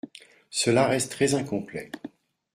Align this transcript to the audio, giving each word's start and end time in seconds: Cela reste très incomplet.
Cela 0.49 0.87
reste 0.87 1.11
très 1.11 1.35
incomplet. 1.35 1.91